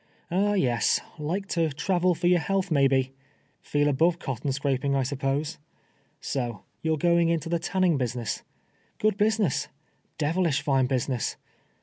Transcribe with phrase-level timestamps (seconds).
[0.31, 0.99] Ah, yes—
[1.31, 3.11] like to travel for your health, may be?
[3.61, 5.59] Feel above cotton scraping, I 'spose.
[6.19, 8.41] So you're going into the tanning Itusiness?
[8.97, 9.67] Good business—
[10.17, 11.35] devilish line business.